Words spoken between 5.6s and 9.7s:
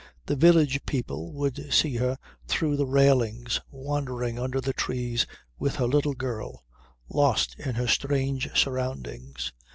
her little girl lost in her strange surroundings.